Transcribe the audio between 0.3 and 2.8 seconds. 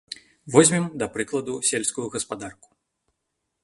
Возьмем, да прыкладу, сельскую гаспадарку.